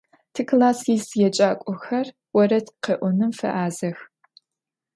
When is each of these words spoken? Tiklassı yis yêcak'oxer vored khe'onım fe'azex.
Tiklassı 0.33 0.85
yis 0.91 1.07
yêcak'oxer 1.21 2.07
vored 2.35 2.67
khe'onım 2.83 3.31
fe'azex. 3.39 3.97